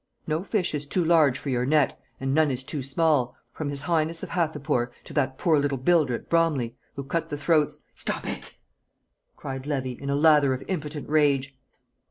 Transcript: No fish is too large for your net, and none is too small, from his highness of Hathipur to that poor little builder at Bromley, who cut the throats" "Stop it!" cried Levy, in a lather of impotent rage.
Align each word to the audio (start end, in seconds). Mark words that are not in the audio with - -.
No 0.25 0.43
fish 0.43 0.73
is 0.73 0.87
too 0.87 1.05
large 1.05 1.37
for 1.37 1.49
your 1.51 1.63
net, 1.63 2.01
and 2.19 2.33
none 2.33 2.49
is 2.49 2.63
too 2.63 2.81
small, 2.81 3.35
from 3.53 3.69
his 3.69 3.81
highness 3.83 4.23
of 4.23 4.29
Hathipur 4.29 4.91
to 5.03 5.13
that 5.13 5.37
poor 5.37 5.59
little 5.59 5.77
builder 5.77 6.15
at 6.15 6.27
Bromley, 6.27 6.75
who 6.95 7.03
cut 7.03 7.29
the 7.29 7.37
throats" 7.37 7.77
"Stop 8.01 8.25
it!" 8.27 8.57
cried 9.35 9.67
Levy, 9.67 9.91
in 9.91 10.09
a 10.09 10.15
lather 10.15 10.55
of 10.55 10.63
impotent 10.67 11.07
rage. 11.07 11.55